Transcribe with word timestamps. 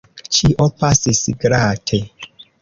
Ĉio 0.37 0.65
pasis 0.83 1.21
glate. 1.45 2.01